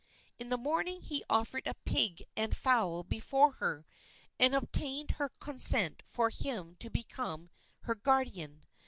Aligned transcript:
In 0.39 0.49
the 0.49 0.57
morning 0.57 1.03
he 1.03 1.23
offered 1.29 1.67
a 1.67 1.75
pig 1.85 2.23
and 2.35 2.57
fowl 2.57 3.03
before 3.03 3.51
her, 3.51 3.85
and 4.39 4.55
obtained 4.55 5.11
her 5.11 5.29
consent 5.29 6.01
for 6.07 6.31
him 6.31 6.75
to 6.77 6.89
become 6.89 7.51
her 7.81 7.93
guardian. 7.93 8.63